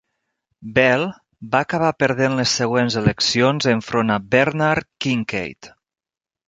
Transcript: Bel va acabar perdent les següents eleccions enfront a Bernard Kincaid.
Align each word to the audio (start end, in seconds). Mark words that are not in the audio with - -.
Bel 0.77 1.03
va 1.55 1.61
acabar 1.67 1.91
perdent 2.05 2.39
les 2.39 2.55
següents 2.63 2.99
eleccions 3.05 3.71
enfront 3.77 4.17
a 4.17 4.21
Bernard 4.37 4.93
Kincaid. 5.07 5.75